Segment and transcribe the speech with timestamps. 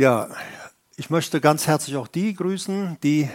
[0.00, 0.30] Ja,
[0.96, 3.28] ich möchte ganz herzlich auch die grüßen, die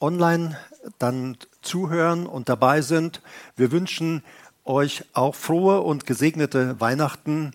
[0.00, 0.56] online
[0.98, 3.20] dann zuhören und dabei sind.
[3.54, 4.22] Wir wünschen
[4.64, 7.52] euch auch frohe und gesegnete Weihnachten.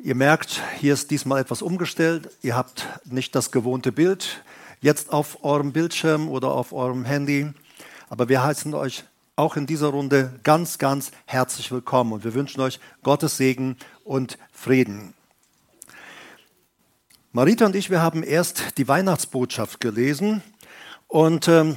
[0.00, 2.28] Ihr merkt, hier ist diesmal etwas umgestellt.
[2.42, 4.42] Ihr habt nicht das gewohnte Bild
[4.80, 7.52] jetzt auf eurem Bildschirm oder auf eurem Handy.
[8.08, 9.04] Aber wir heißen euch
[9.36, 14.38] auch in dieser Runde ganz, ganz herzlich willkommen und wir wünschen euch Gottes Segen und
[14.50, 15.15] Frieden.
[17.36, 20.40] Marita und ich, wir haben erst die Weihnachtsbotschaft gelesen
[21.06, 21.76] und ähm,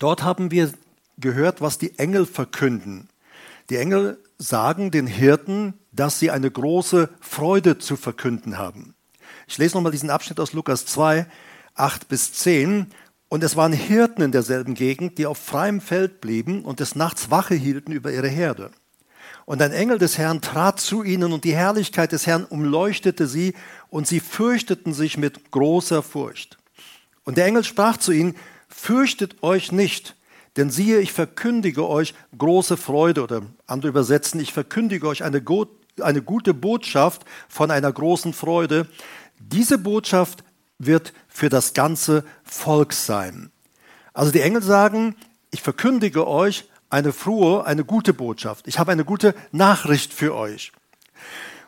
[0.00, 0.72] dort haben wir
[1.18, 3.08] gehört, was die Engel verkünden.
[3.70, 8.96] Die Engel sagen den Hirten, dass sie eine große Freude zu verkünden haben.
[9.46, 11.26] Ich lese nochmal diesen Abschnitt aus Lukas 2,
[11.76, 12.88] 8 bis 10.
[13.28, 17.30] Und es waren Hirten in derselben Gegend, die auf freiem Feld blieben und des Nachts
[17.30, 18.72] Wache hielten über ihre Herde.
[19.48, 23.54] Und ein Engel des Herrn trat zu ihnen und die Herrlichkeit des Herrn umleuchtete sie
[23.88, 26.58] und sie fürchteten sich mit großer Furcht.
[27.24, 28.36] Und der Engel sprach zu ihnen,
[28.68, 30.16] fürchtet euch nicht,
[30.58, 35.42] denn siehe, ich verkündige euch große Freude oder andere übersetzen, ich verkündige euch eine,
[36.02, 38.86] eine gute Botschaft von einer großen Freude.
[39.38, 40.44] Diese Botschaft
[40.76, 43.50] wird für das ganze Volk sein.
[44.12, 45.16] Also die Engel sagen,
[45.50, 48.66] ich verkündige euch eine frohe, eine gute Botschaft.
[48.68, 50.72] Ich habe eine gute Nachricht für euch.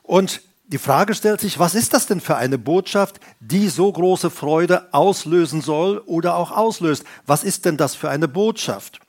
[0.02, 4.30] Und die Frage stellt sich, was ist das denn für eine Botschaft, die so große
[4.30, 7.04] Freude auslösen soll oder auch auslöst?
[7.26, 9.00] Was ist denn das für eine Botschaft?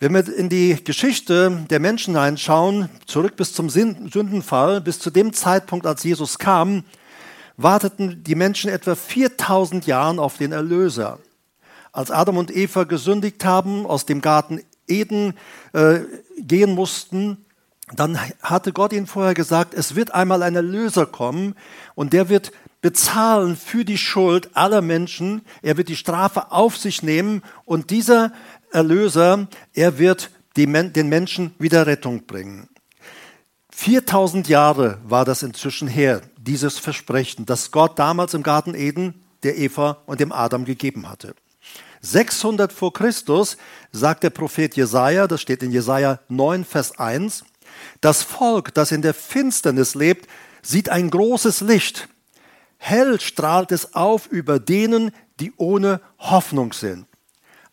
[0.00, 5.32] Wenn wir in die Geschichte der Menschen reinschauen, zurück bis zum Sündenfall, bis zu dem
[5.32, 6.82] Zeitpunkt, als Jesus kam,
[7.56, 11.20] warteten die Menschen etwa 4000 Jahren auf den Erlöser.
[11.92, 15.34] Als Adam und Eva gesündigt haben, aus dem Garten Eden
[15.72, 16.00] äh,
[16.38, 17.44] gehen mussten,
[17.94, 21.54] dann hatte Gott ihnen vorher gesagt, es wird einmal ein Erlöser kommen
[21.94, 25.42] und der wird bezahlen für die Schuld aller Menschen.
[25.62, 28.32] Er wird die Strafe auf sich nehmen und dieser
[28.72, 32.68] Erlöser, er wird den Menschen wieder Rettung bringen.
[33.70, 39.58] 4000 Jahre war das inzwischen her, dieses Versprechen, das Gott damals im Garten Eden der
[39.58, 41.34] Eva und dem Adam gegeben hatte.
[42.02, 43.56] 600 vor Christus
[43.92, 47.44] sagt der Prophet Jesaja, das steht in Jesaja 9, Vers 1,
[48.00, 50.28] das Volk, das in der Finsternis lebt,
[50.62, 52.08] sieht ein großes Licht.
[52.76, 57.06] Hell strahlt es auf über denen, die ohne Hoffnung sind.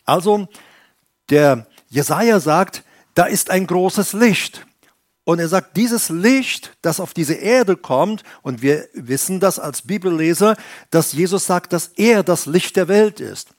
[0.06, 0.48] Also,
[1.30, 2.84] der Jesaja sagt,
[3.16, 4.66] da ist ein großes Licht.
[5.24, 9.84] Und er sagt, dieses Licht, das auf diese Erde kommt, und wir wissen das als
[9.84, 10.56] Bibelleser,
[10.90, 13.50] dass Jesus sagt, dass er das Licht der Welt ist.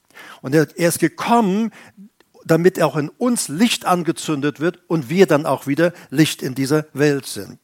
[0.41, 1.71] Und er, ist gekommen,
[2.45, 6.85] damit auch in uns Licht angezündet wird und wir dann auch wieder Licht in dieser
[6.93, 7.59] Welt sind.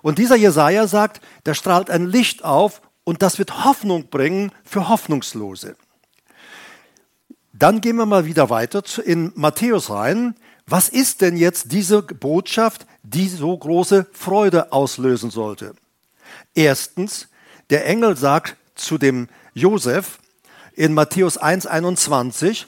[0.00, 4.88] Und dieser Jesaja sagt, da strahlt ein Licht auf und das wird Hoffnung bringen für
[4.88, 5.76] Hoffnungslose.
[7.52, 10.34] Dann gehen wir mal wieder weiter in Matthäus rein.
[10.66, 15.74] Was ist denn jetzt diese Botschaft, die so große Freude auslösen sollte?
[16.54, 17.28] Erstens,
[17.70, 20.18] der Engel sagt zu dem Josef,
[20.74, 22.66] in Matthäus 1,21.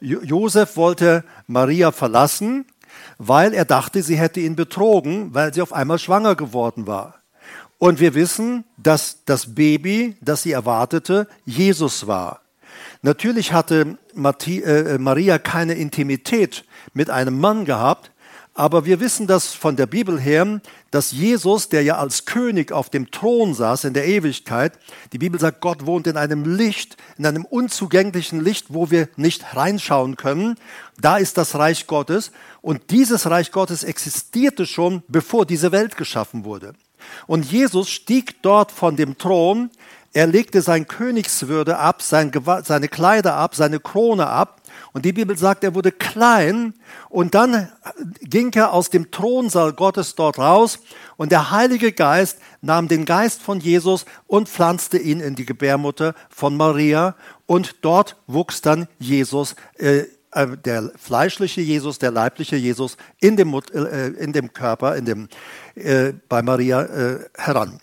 [0.00, 2.64] Josef wollte Maria verlassen,
[3.18, 7.16] weil er dachte, sie hätte ihn betrogen, weil sie auf einmal schwanger geworden war.
[7.78, 12.40] Und wir wissen, dass das Baby, das sie erwartete, Jesus war.
[13.02, 18.10] Natürlich hatte äh, Maria keine Intimität mit einem Mann gehabt,
[18.54, 22.90] aber wir wissen das von der Bibel her, dass Jesus, der ja als König auf
[22.90, 24.78] dem Thron saß in der Ewigkeit,
[25.12, 29.54] die Bibel sagt, Gott wohnt in einem Licht, in einem unzugänglichen Licht, wo wir nicht
[29.54, 30.56] reinschauen können.
[31.00, 32.32] Da ist das Reich Gottes.
[32.60, 36.74] Und dieses Reich Gottes existierte schon, bevor diese Welt geschaffen wurde.
[37.26, 39.70] Und Jesus stieg dort von dem Thron,
[40.12, 44.59] er legte sein Königswürde ab, seine Kleider ab, seine Krone ab
[44.92, 46.74] und die Bibel sagt, er wurde klein
[47.08, 47.70] und dann
[48.20, 50.80] ging er aus dem Thronsaal Gottes dort raus
[51.16, 56.14] und der Heilige Geist nahm den Geist von Jesus und pflanzte ihn in die Gebärmutter
[56.28, 57.14] von Maria
[57.46, 63.54] und dort wuchs dann Jesus, äh, äh der fleischliche Jesus, der leibliche Jesus in dem,
[63.54, 65.28] äh, in dem Körper, in dem,
[65.76, 67.80] äh, bei Maria äh, heran.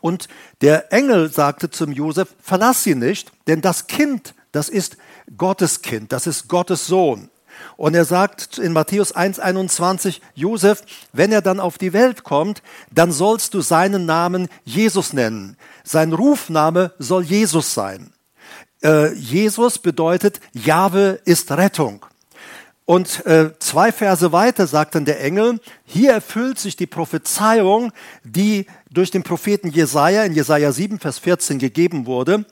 [0.00, 0.28] Und
[0.60, 4.96] der Engel sagte zum Josef, verlass sie nicht, denn das Kind, das ist
[5.36, 7.30] Gottes Kind, das ist Gottes Sohn.
[7.76, 13.12] Und er sagt in Matthäus 1,21, Josef, wenn er dann auf die Welt kommt, dann
[13.12, 15.56] sollst du seinen Namen Jesus nennen.
[15.82, 18.12] Sein Rufname soll Jesus sein.
[18.82, 22.04] Äh, Jesus bedeutet, Jahwe ist Rettung.
[22.86, 27.92] Und äh, zwei Verse weiter sagt dann der Engel, hier erfüllt sich die Prophezeiung,
[28.24, 32.44] die durch den Propheten Jesaja in Jesaja 7, Vers 14 gegeben wurde.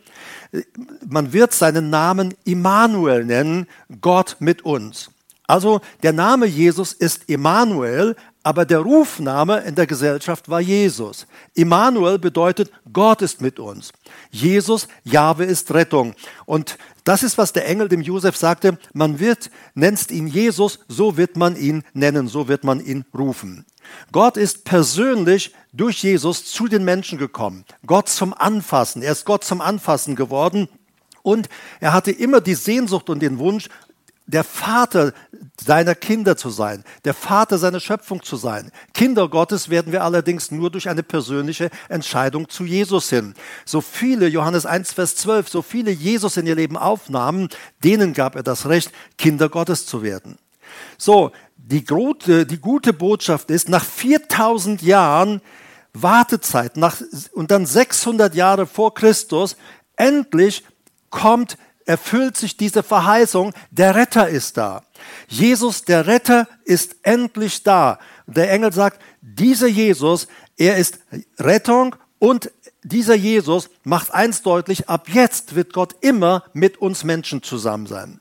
[1.09, 3.67] Man wird seinen Namen Immanuel nennen,
[4.01, 5.11] Gott mit uns.
[5.47, 11.27] Also der Name Jesus ist Immanuel, aber der Rufname in der Gesellschaft war Jesus.
[11.55, 13.93] Immanuel bedeutet, Gott ist mit uns.
[14.31, 16.15] Jesus, Jahwe ist Rettung.
[16.45, 18.79] Und das ist, was der Engel dem Josef sagte.
[18.93, 23.65] Man wird, nennst ihn Jesus, so wird man ihn nennen, so wird man ihn rufen.
[24.11, 27.65] Gott ist persönlich durch Jesus zu den Menschen gekommen.
[27.87, 29.03] Gott zum Anfassen.
[29.03, 30.69] Er ist Gott zum Anfassen geworden.
[31.23, 31.49] Und
[31.81, 33.69] er hatte immer die Sehnsucht und den Wunsch,
[34.27, 35.13] der Vater
[35.63, 38.71] seiner Kinder zu sein, der Vater seiner Schöpfung zu sein.
[38.95, 43.35] Kinder Gottes werden wir allerdings nur durch eine persönliche Entscheidung zu Jesus hin.
[43.65, 47.49] So viele, Johannes 1, Vers 12, so viele Jesus in ihr Leben aufnahmen,
[47.83, 50.39] denen gab er das Recht, Kinder Gottes zu werden.
[50.99, 55.41] So, die, gute, die gute Botschaft ist, nach 4000 Jahren
[55.95, 57.01] Wartezeit nach,
[57.33, 59.57] und dann 600 Jahre vor Christus,
[59.97, 60.65] endlich
[61.11, 64.83] kommt erfüllt sich diese Verheißung, der Retter ist da.
[65.29, 67.99] Jesus, der Retter, ist endlich da.
[68.27, 71.01] Der Engel sagt, dieser Jesus, er ist
[71.39, 72.51] Rettung und
[72.85, 78.21] dieser Jesus macht eins deutlich, ab jetzt wird Gott immer mit uns Menschen zusammen sein.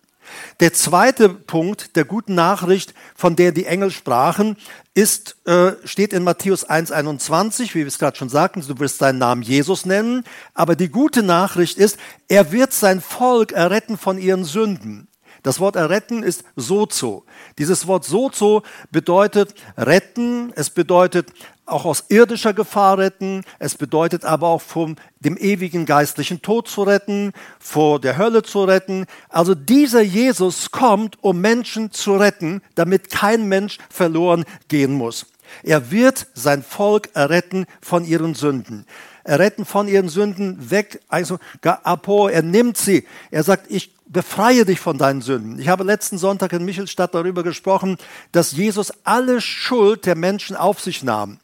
[0.60, 4.58] Der zweite Punkt der guten Nachricht, von der die Engel sprachen,
[4.94, 9.20] ist, äh, steht in Matthäus 1,21, wie wir es gerade schon sagten, du wirst seinen
[9.20, 10.24] Namen Jesus nennen.
[10.54, 11.98] Aber die gute Nachricht ist,
[12.28, 15.08] er wird sein Volk erretten von ihren Sünden.
[15.44, 17.24] Das Wort erretten ist sozo.
[17.58, 18.62] Dieses Wort sozo
[18.92, 21.34] bedeutet retten, es bedeutet
[21.66, 26.84] auch aus irdischer Gefahr retten, es bedeutet aber auch vom dem ewigen geistlichen Tod zu
[26.84, 29.06] retten, vor der Hölle zu retten.
[29.30, 35.26] Also dieser Jesus kommt, um Menschen zu retten, damit kein Mensch verloren gehen muss.
[35.64, 38.86] Er wird sein Volk erretten von ihren Sünden.
[39.24, 43.06] Erretten von ihren Sünden weg, also apo, er nimmt sie.
[43.30, 45.60] Er sagt, ich befreie dich von deinen Sünden.
[45.60, 47.98] Ich habe letzten Sonntag in Michelstadt darüber gesprochen,
[48.32, 51.40] dass Jesus alle Schuld der Menschen auf sich nahm.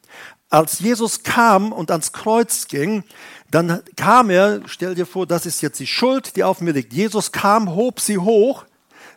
[0.50, 3.04] Als Jesus kam und ans Kreuz ging,
[3.52, 6.94] dann kam er, stell dir vor, das ist jetzt die Schuld, die auf mir liegt.
[6.94, 8.66] Jesus kam, hob sie hoch,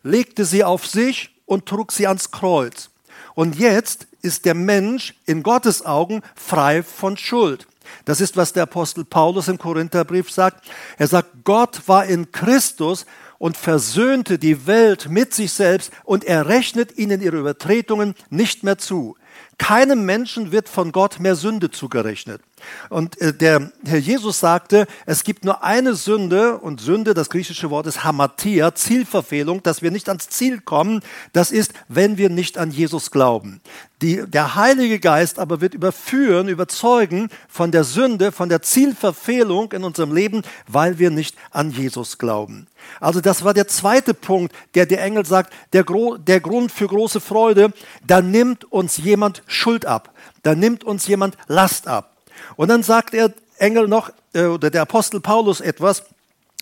[0.02, 2.90] legte sie auf sich und trug sie ans Kreuz.
[3.34, 7.66] Und jetzt ist der Mensch in Gottes Augen frei von Schuld.
[8.04, 10.64] Das ist, was der Apostel Paulus im Korintherbrief sagt.
[10.98, 13.06] Er sagt, Gott war in Christus
[13.38, 18.78] und versöhnte die Welt mit sich selbst und er rechnet ihnen ihre Übertretungen nicht mehr
[18.78, 19.16] zu.
[19.58, 22.42] Keinem Menschen wird von Gott mehr Sünde zugerechnet.
[22.88, 27.70] Und äh, der Herr Jesus sagte, es gibt nur eine Sünde und Sünde, das griechische
[27.70, 31.00] Wort ist Hamatia, Zielverfehlung, dass wir nicht ans Ziel kommen.
[31.32, 33.60] Das ist, wenn wir nicht an Jesus glauben.
[34.02, 39.84] Die, der Heilige Geist aber wird überführen, überzeugen von der Sünde, von der Zielverfehlung in
[39.84, 42.66] unserem Leben, weil wir nicht an Jesus glauben.
[42.98, 47.20] Also das war der zweite Punkt, der der Engel sagt, der, der Grund für große
[47.20, 47.74] Freude,
[48.06, 52.16] da nimmt uns jemand Schuld ab, da nimmt uns jemand Last ab.
[52.56, 56.04] Und dann sagt der Engel noch, äh, oder der Apostel Paulus etwas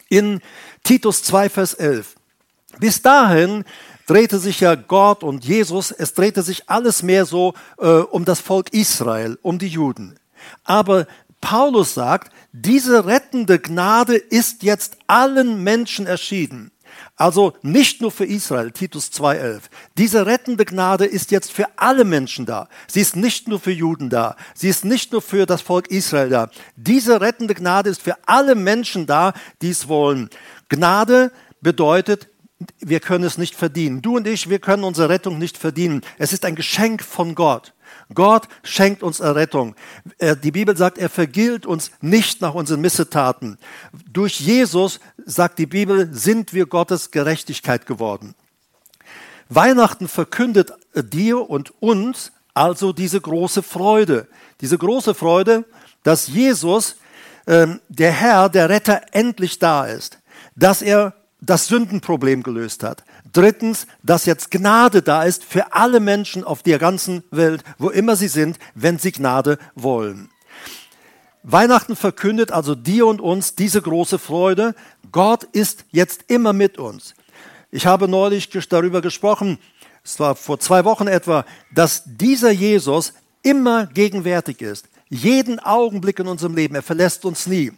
[0.08, 0.40] in
[0.84, 2.14] Titus 2, Vers 11.
[2.78, 3.64] Bis dahin
[4.06, 8.40] drehte sich ja Gott und Jesus, es drehte sich alles mehr so äh, um das
[8.40, 10.18] Volk Israel, um die Juden.
[10.64, 11.06] Aber
[11.40, 16.70] Paulus sagt, diese rettende Gnade ist jetzt allen Menschen erschienen.
[17.16, 19.62] Also nicht nur für Israel, Titus 2.11.
[19.97, 22.68] Diese rettende Gnade ist jetzt für alle Menschen da.
[22.87, 24.37] Sie ist nicht nur für Juden da.
[24.54, 26.50] Sie ist nicht nur für das Volk Israel da.
[26.76, 30.30] Diese rettende Gnade ist für alle Menschen da, die es wollen.
[30.68, 32.28] Gnade bedeutet,
[32.80, 34.02] wir können es nicht verdienen.
[34.02, 36.02] Du und ich, wir können unsere Rettung nicht verdienen.
[36.18, 37.72] Es ist ein Geschenk von Gott.
[38.14, 39.74] Gott schenkt uns Errettung.
[40.42, 43.58] Die Bibel sagt, er vergilt uns nicht nach unseren Missetaten.
[44.10, 48.34] Durch Jesus, sagt die Bibel, sind wir Gottes Gerechtigkeit geworden.
[49.48, 54.26] Weihnachten verkündet dir und uns also diese große Freude.
[54.60, 55.64] Diese große Freude,
[56.02, 56.96] dass Jesus,
[57.46, 60.18] ähm, der Herr, der Retter, endlich da ist.
[60.56, 63.04] Dass er das Sündenproblem gelöst hat.
[63.33, 68.16] Drittens, dass jetzt Gnade da ist für alle Menschen auf der ganzen Welt, wo immer
[68.16, 70.30] sie sind, wenn sie Gnade wollen.
[71.45, 74.75] Weihnachten verkündet also dir und uns diese große Freude.
[75.12, 77.14] Gott ist jetzt immer mit uns.
[77.71, 79.59] Ich habe neulich darüber gesprochen,
[80.04, 84.88] es war vor zwei Wochen etwa, dass dieser Jesus immer gegenwärtig ist.
[85.09, 86.75] Jeden Augenblick in unserem Leben.
[86.75, 87.73] Er verlässt uns nie.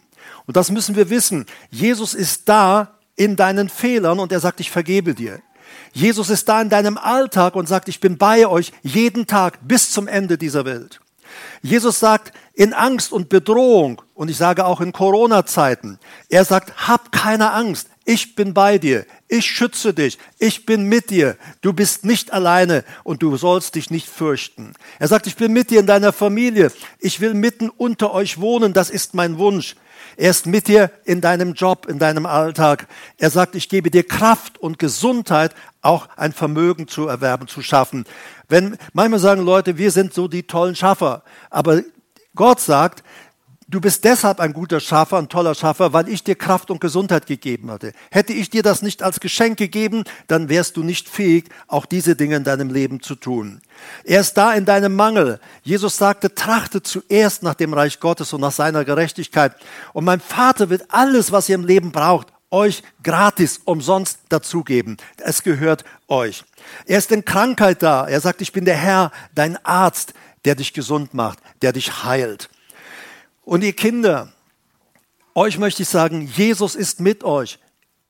[0.45, 1.45] Und das müssen wir wissen.
[1.69, 5.39] Jesus ist da in deinen Fehlern und er sagt, ich vergebe dir.
[5.93, 9.91] Jesus ist da in deinem Alltag und sagt, ich bin bei euch jeden Tag bis
[9.91, 11.01] zum Ende dieser Welt.
[11.61, 15.99] Jesus sagt in Angst und Bedrohung, und ich sage auch in Corona-Zeiten,
[16.29, 21.09] er sagt, hab keine Angst, ich bin bei dir, ich schütze dich, ich bin mit
[21.09, 24.73] dir, du bist nicht alleine und du sollst dich nicht fürchten.
[24.99, 28.73] Er sagt, ich bin mit dir in deiner Familie, ich will mitten unter euch wohnen,
[28.73, 29.75] das ist mein Wunsch.
[30.17, 32.87] Er ist mit dir in deinem Job, in deinem Alltag.
[33.17, 38.05] Er sagt, ich gebe dir Kraft und Gesundheit, auch ein Vermögen zu erwerben, zu schaffen.
[38.47, 41.81] Wenn manchmal sagen Leute, wir sind so die tollen Schaffer, aber
[42.35, 43.03] Gott sagt,
[43.71, 47.25] Du bist deshalb ein guter Schaffer, ein toller Schaffer, weil ich dir Kraft und Gesundheit
[47.25, 47.93] gegeben hatte.
[48.11, 52.17] Hätte ich dir das nicht als Geschenk gegeben, dann wärst du nicht fähig, auch diese
[52.17, 53.61] Dinge in deinem Leben zu tun.
[54.03, 55.39] Er ist da in deinem Mangel.
[55.63, 59.55] Jesus sagte, trachte zuerst nach dem Reich Gottes und nach seiner Gerechtigkeit.
[59.93, 64.97] Und mein Vater wird alles, was ihr im Leben braucht, euch gratis, umsonst dazugeben.
[65.15, 66.43] Es gehört euch.
[66.87, 68.05] Er ist in Krankheit da.
[68.05, 70.13] Er sagt, ich bin der Herr, dein Arzt,
[70.43, 72.49] der dich gesund macht, der dich heilt.
[73.51, 74.31] Und ihr Kinder,
[75.35, 77.59] euch möchte ich sagen, Jesus ist mit euch,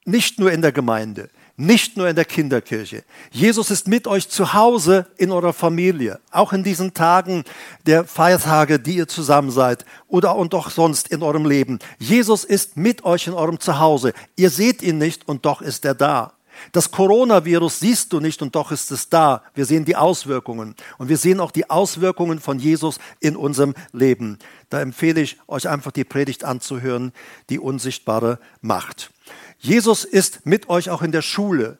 [0.05, 3.03] nicht nur in der Gemeinde, nicht nur in der Kinderkirche.
[3.31, 7.43] Jesus ist mit euch zu Hause in eurer Familie, auch in diesen Tagen
[7.87, 11.79] der Feiertage, die ihr zusammen seid oder und doch sonst in eurem Leben.
[11.97, 14.13] Jesus ist mit euch in eurem Zuhause.
[14.35, 16.33] Ihr seht ihn nicht und doch ist er da.
[16.71, 19.43] Das Coronavirus siehst du nicht und doch ist es da.
[19.53, 24.37] Wir sehen die Auswirkungen und wir sehen auch die Auswirkungen von Jesus in unserem Leben.
[24.69, 27.11] Da empfehle ich euch einfach die Predigt anzuhören,
[27.49, 29.11] die unsichtbare Macht.
[29.59, 31.77] Jesus ist mit euch auch in der Schule.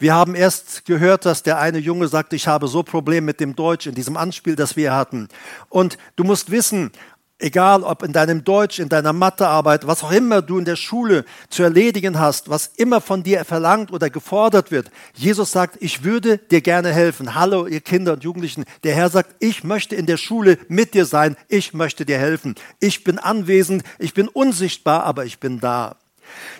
[0.00, 3.54] Wir haben erst gehört, dass der eine Junge sagte, ich habe so Probleme mit dem
[3.54, 5.28] Deutsch in diesem Anspiel, das wir hatten.
[5.68, 6.90] Und du musst wissen,
[7.40, 11.24] egal ob in deinem Deutsch, in deiner Mathearbeit, was auch immer du in der Schule
[11.48, 14.90] zu erledigen hast, was immer von dir verlangt oder gefordert wird.
[15.14, 17.34] Jesus sagt, ich würde dir gerne helfen.
[17.34, 18.64] Hallo, ihr Kinder und Jugendlichen.
[18.84, 21.36] Der Herr sagt, ich möchte in der Schule mit dir sein.
[21.48, 22.54] Ich möchte dir helfen.
[22.78, 23.82] Ich bin anwesend.
[23.98, 25.96] Ich bin unsichtbar, aber ich bin da.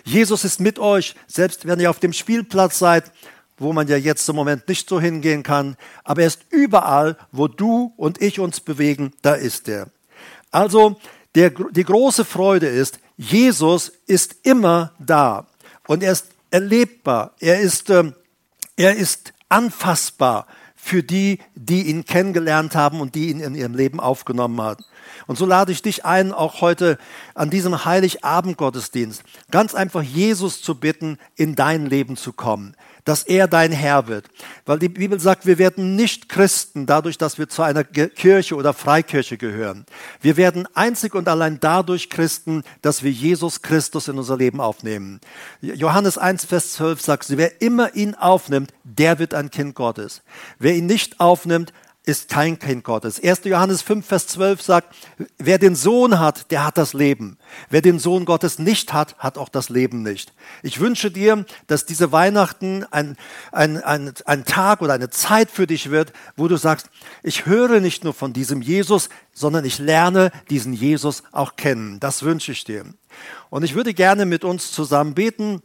[0.03, 3.11] Jesus ist mit euch, selbst wenn ihr auf dem Spielplatz seid,
[3.57, 5.77] wo man ja jetzt im Moment nicht so hingehen kann.
[6.03, 9.87] Aber er ist überall, wo du und ich uns bewegen, da ist er.
[10.51, 10.99] Also
[11.35, 15.47] der, die große Freude ist, Jesus ist immer da
[15.87, 18.11] und er ist erlebbar, er ist, äh,
[18.75, 23.99] er ist anfassbar für die, die ihn kennengelernt haben und die ihn in ihrem Leben
[23.99, 24.83] aufgenommen haben.
[25.27, 26.97] Und so lade ich dich ein, auch heute
[27.35, 32.75] an diesem Heiligabend-Gottesdienst ganz einfach Jesus zu bitten, in dein Leben zu kommen
[33.05, 34.27] dass er dein Herr wird.
[34.65, 38.73] Weil die Bibel sagt, wir werden nicht Christen dadurch, dass wir zu einer Kirche oder
[38.73, 39.85] Freikirche gehören.
[40.21, 45.19] Wir werden einzig und allein dadurch Christen, dass wir Jesus Christus in unser Leben aufnehmen.
[45.61, 50.21] Johannes 1, Vers 12 sagt, wer immer ihn aufnimmt, der wird ein Kind Gottes.
[50.59, 53.23] Wer ihn nicht aufnimmt, ist kein Kind Gottes.
[53.23, 53.41] 1.
[53.43, 54.95] Johannes 5, Vers 12 sagt,
[55.37, 57.37] wer den Sohn hat, der hat das Leben.
[57.69, 60.33] Wer den Sohn Gottes nicht hat, hat auch das Leben nicht.
[60.63, 63.17] Ich wünsche dir, dass diese Weihnachten ein,
[63.51, 66.89] ein, ein, ein Tag oder eine Zeit für dich wird, wo du sagst,
[67.21, 71.99] ich höre nicht nur von diesem Jesus, sondern ich lerne diesen Jesus auch kennen.
[71.99, 72.85] Das wünsche ich dir.
[73.51, 75.61] Und ich würde gerne mit uns zusammen beten.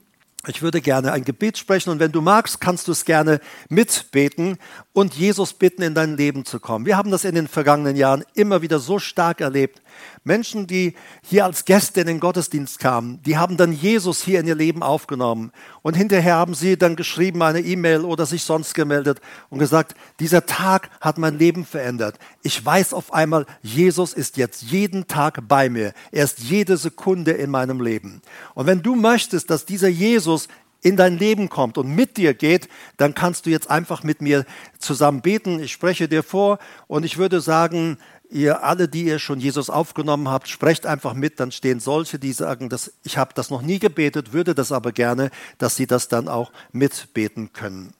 [0.49, 4.59] Ich würde gerne ein Gebet sprechen und wenn du magst, kannst du es gerne mitbeten
[4.93, 6.87] und Jesus bitten, in dein Leben zu kommen.
[6.87, 9.83] Wir haben das in den vergangenen Jahren immer wieder so stark erlebt.
[10.25, 14.47] Menschen, die hier als Gäste in den Gottesdienst kamen, die haben dann Jesus hier in
[14.47, 15.53] ihr Leben aufgenommen.
[15.83, 20.45] Und hinterher haben sie dann geschrieben, eine E-Mail oder sich sonst gemeldet und gesagt, dieser
[20.47, 22.19] Tag hat mein Leben verändert.
[22.43, 25.93] Ich weiß auf einmal, Jesus ist jetzt jeden Tag bei mir.
[26.11, 28.21] Er ist jede Sekunde in meinem Leben.
[28.55, 30.36] Und wenn du möchtest, dass dieser Jesus
[30.83, 34.45] in dein Leben kommt und mit dir geht, dann kannst du jetzt einfach mit mir
[34.78, 35.61] zusammen beten.
[35.61, 37.99] Ich spreche dir vor und ich würde sagen,
[38.31, 42.33] ihr alle, die ihr schon Jesus aufgenommen habt, sprecht einfach mit, dann stehen solche, die
[42.33, 46.09] sagen, dass ich habe das noch nie gebetet, würde das aber gerne, dass sie das
[46.09, 47.93] dann auch mitbeten können.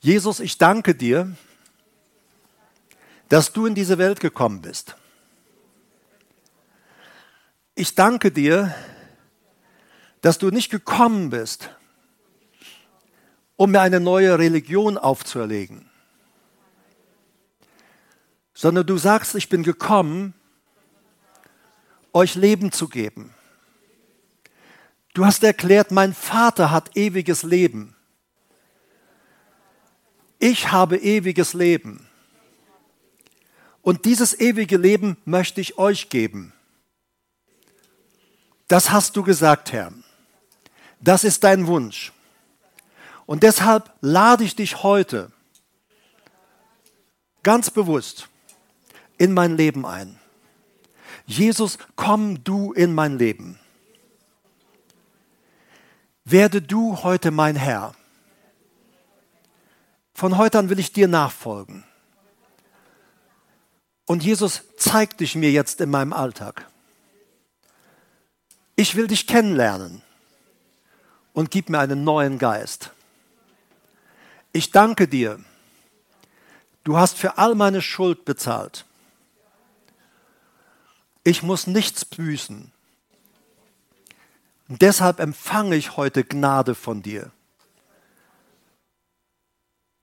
[0.00, 1.34] Jesus, ich danke dir,
[3.28, 4.96] dass du in diese Welt gekommen bist.
[7.74, 8.74] Ich danke dir,
[10.24, 11.70] dass du nicht gekommen bist,
[13.56, 15.90] um mir eine neue Religion aufzuerlegen
[18.54, 20.32] sondern du sagst, ich bin gekommen,
[22.12, 23.34] euch Leben zu geben.
[25.12, 27.96] Du hast erklärt, mein Vater hat ewiges Leben.
[30.38, 32.08] Ich habe ewiges Leben.
[33.82, 36.52] Und dieses ewige Leben möchte ich euch geben.
[38.68, 39.92] Das hast du gesagt, Herr.
[41.00, 42.12] Das ist dein Wunsch.
[43.26, 45.32] Und deshalb lade ich dich heute
[47.42, 48.28] ganz bewusst
[49.18, 50.18] in mein Leben ein.
[51.26, 53.58] Jesus, komm du in mein Leben.
[56.24, 57.94] Werde du heute mein Herr.
[60.14, 61.84] Von heute an will ich dir nachfolgen.
[64.06, 66.66] Und Jesus, zeig dich mir jetzt in meinem Alltag.
[68.76, 70.02] Ich will dich kennenlernen
[71.34, 72.92] und gib mir einen neuen Geist.
[74.52, 75.38] Ich danke dir.
[76.84, 78.86] Du hast für all meine Schuld bezahlt.
[81.24, 82.70] Ich muss nichts büßen.
[84.68, 87.30] Und deshalb empfange ich heute Gnade von dir.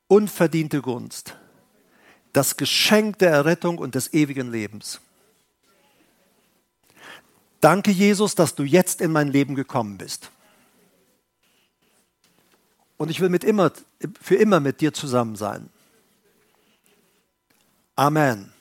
[0.07, 1.37] Unverdiente Gunst.
[2.33, 4.99] Das Geschenk der Errettung und des ewigen Lebens.
[7.61, 10.31] Danke, Jesus, dass du jetzt in mein Leben gekommen bist.
[13.01, 13.71] Und ich will mit immer,
[14.21, 15.71] für immer mit dir zusammen sein.
[17.95, 18.53] Amen.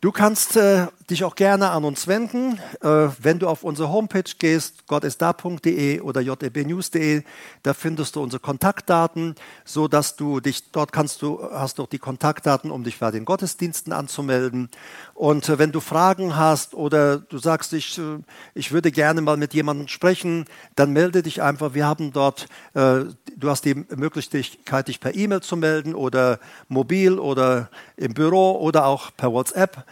[0.00, 4.30] Du kannst äh, dich auch gerne an uns wenden, äh, wenn du auf unsere Homepage
[4.38, 7.22] gehst, gottisda.de oder jebnews.de,
[7.62, 9.34] da findest du unsere Kontaktdaten,
[9.64, 13.10] so dass du dich dort kannst du hast du auch die Kontaktdaten, um dich bei
[13.10, 14.68] den Gottesdiensten anzumelden.
[15.14, 18.18] Und äh, wenn du Fragen hast oder du sagst, ich, äh,
[18.54, 20.44] ich würde gerne mal mit jemandem sprechen,
[20.76, 21.72] dann melde dich einfach.
[21.72, 23.04] Wir haben dort, äh,
[23.36, 26.38] du hast die Möglichkeit, dich per E-Mail zu melden oder
[26.68, 29.86] mobil oder im Büro oder auch per WhatsApp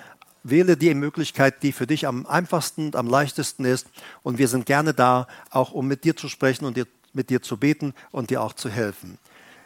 [0.50, 3.88] wähle die Möglichkeit, die für dich am einfachsten und am leichtesten ist.
[4.22, 7.42] Und wir sind gerne da, auch um mit dir zu sprechen und dir, mit dir
[7.42, 9.18] zu beten und dir auch zu helfen.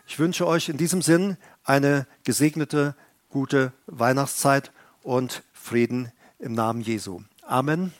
[0.06, 2.94] Ich wünsche euch in diesem Sinn eine gesegnete,
[3.28, 4.72] gute Weihnachtszeit
[5.02, 7.22] und Frieden im Namen Jesu.
[7.42, 7.92] Amen.